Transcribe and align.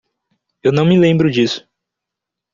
Eu 0.63 0.71
não 0.71 0.83
me 0.83 0.97
lembro 0.97 1.29
disso. 1.29 1.69